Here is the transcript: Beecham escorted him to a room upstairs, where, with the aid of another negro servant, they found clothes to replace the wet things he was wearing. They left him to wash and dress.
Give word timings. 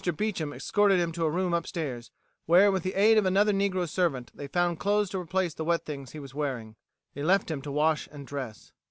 Beecham 0.17 0.51
escorted 0.51 0.99
him 0.99 1.11
to 1.11 1.25
a 1.25 1.29
room 1.29 1.53
upstairs, 1.53 2.09
where, 2.47 2.71
with 2.71 2.81
the 2.81 2.95
aid 2.95 3.19
of 3.19 3.27
another 3.27 3.53
negro 3.53 3.87
servant, 3.87 4.31
they 4.33 4.47
found 4.47 4.79
clothes 4.79 5.11
to 5.11 5.19
replace 5.19 5.53
the 5.53 5.63
wet 5.63 5.85
things 5.85 6.11
he 6.13 6.19
was 6.19 6.33
wearing. 6.33 6.75
They 7.13 7.21
left 7.21 7.51
him 7.51 7.61
to 7.61 7.71
wash 7.71 8.09
and 8.11 8.25
dress. 8.25 8.71